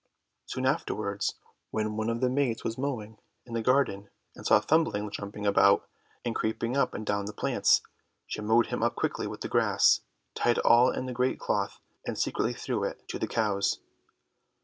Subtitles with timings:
[0.47, 1.35] Soon afterwards
[1.69, 5.87] when one of the maids was mowing in the garden, and saw Thumbling jumping about
[6.25, 7.81] and creeping up and down the plants,
[8.25, 10.01] she mowed him up quickly with the grass,
[10.33, 13.77] tied all in a great cloth, and secretly threw it to the cows.